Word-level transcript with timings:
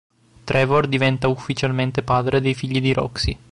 Trevor 0.43 0.87
diventa 0.87 1.27
ufficialmente 1.27 2.01
padre 2.01 2.41
dei 2.41 2.55
figli 2.55 2.81
di 2.81 2.91
Roxy. 2.91 3.37